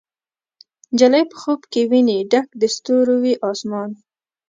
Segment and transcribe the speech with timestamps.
[0.93, 3.89] نجلۍ په خوب کې ویني ډک د ستورو، وي اسمان